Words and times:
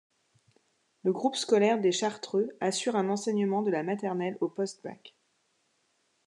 Le 1.03 1.13
groupe 1.13 1.35
scolaire 1.35 1.79
des 1.79 1.91
Chartreux 1.91 2.49
assure 2.59 2.95
un 2.95 3.07
enseignement 3.07 3.61
de 3.61 3.69
la 3.69 3.83
maternelle 3.83 4.35
au 4.41 4.47
post-bac. 4.49 5.13